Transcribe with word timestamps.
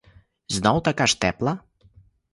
Знов 0.49 0.81
така 0.87 1.07
ж 1.07 1.19
тепла? 1.19 1.57